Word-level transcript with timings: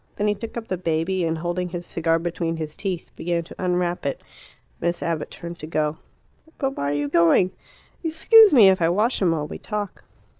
Then 0.15 0.27
he 0.27 0.33
took 0.33 0.57
up 0.57 0.67
the 0.67 0.79
baby, 0.79 1.23
and, 1.25 1.37
holding 1.37 1.69
his 1.69 1.85
cigar 1.85 2.17
between 2.17 2.57
his 2.57 2.75
teeth, 2.75 3.11
began 3.15 3.43
to 3.43 3.55
unwrap 3.63 4.03
it. 4.03 4.19
Miss 4.79 5.03
Abbott 5.03 5.29
turned 5.29 5.59
to 5.59 5.67
go. 5.67 5.97
"But 6.57 6.75
why 6.75 6.89
are 6.89 6.93
you 6.97 7.07
going? 7.07 7.51
Excuse 8.03 8.51
me 8.51 8.67
if 8.69 8.81
I 8.81 8.89
wash 8.89 9.21
him 9.21 9.29
while 9.29 9.47
we 9.47 9.59
talk." 9.59 10.03